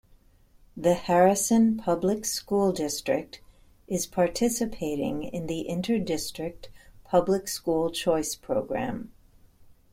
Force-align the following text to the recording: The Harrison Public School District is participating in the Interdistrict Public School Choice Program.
The 0.75 0.95
Harrison 0.95 1.77
Public 1.77 2.25
School 2.25 2.71
District 2.71 3.39
is 3.87 4.07
participating 4.07 5.21
in 5.25 5.45
the 5.45 5.67
Interdistrict 5.69 6.69
Public 7.03 7.47
School 7.47 7.91
Choice 7.91 8.33
Program. 8.33 9.11